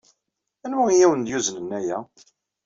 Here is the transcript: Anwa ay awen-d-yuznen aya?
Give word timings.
Anwa 0.65 0.83
ay 0.89 1.01
awen-d-yuznen 1.05 1.69
aya? 1.79 1.97